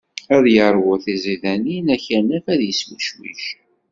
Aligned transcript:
Ad 0.35 0.45
yeṛwu 0.55 0.93
tiẓidanin, 1.03 1.87
akanaf 1.95 2.45
ad 2.53 2.61
yeswecwic. 2.63 3.45